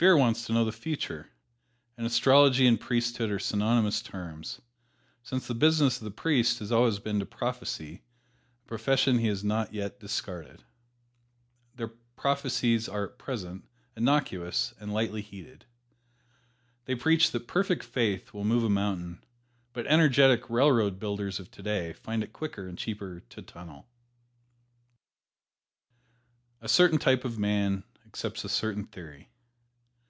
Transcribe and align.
Fear 0.00 0.16
wants 0.16 0.46
to 0.46 0.54
know 0.54 0.64
the 0.64 0.72
future, 0.72 1.28
and 1.98 2.06
astrology 2.06 2.66
and 2.66 2.80
priesthood 2.80 3.30
are 3.30 3.38
synonymous 3.38 4.00
terms, 4.00 4.62
since 5.22 5.46
the 5.46 5.54
business 5.54 5.98
of 5.98 6.04
the 6.04 6.10
priest 6.10 6.60
has 6.60 6.72
always 6.72 6.98
been 6.98 7.18
to 7.18 7.26
prophesy, 7.26 8.00
a 8.64 8.66
profession 8.66 9.18
he 9.18 9.26
has 9.26 9.44
not 9.44 9.74
yet 9.74 10.00
discarded. 10.00 10.64
Their 11.74 11.88
prophecies 12.16 12.88
are 12.88 13.04
at 13.08 13.18
present 13.18 13.68
innocuous 13.94 14.72
and 14.80 14.94
lightly 14.94 15.20
heeded. 15.20 15.66
They 16.86 16.94
preach 16.94 17.30
that 17.32 17.46
perfect 17.46 17.84
faith 17.84 18.32
will 18.32 18.44
move 18.44 18.64
a 18.64 18.70
mountain, 18.70 19.22
but 19.74 19.86
energetic 19.86 20.48
railroad 20.48 20.98
builders 20.98 21.38
of 21.38 21.50
today 21.50 21.92
find 21.92 22.22
it 22.22 22.32
quicker 22.32 22.66
and 22.66 22.78
cheaper 22.78 23.20
to 23.28 23.42
tunnel. 23.42 23.86
A 26.62 26.68
certain 26.70 26.98
type 26.98 27.26
of 27.26 27.38
man 27.38 27.84
accepts 28.06 28.44
a 28.44 28.48
certain 28.48 28.86
theory. 28.86 29.28